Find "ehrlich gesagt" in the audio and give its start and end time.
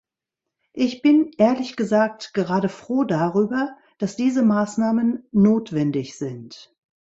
1.37-2.33